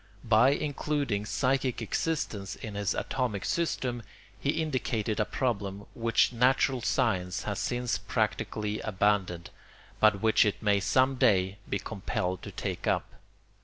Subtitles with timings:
[0.23, 4.01] By including psychic existence in his atomic system,
[4.39, 9.51] he indicated a problem which natural science has since practically abandoned
[9.99, 13.11] but which it may some day be compelled to take up.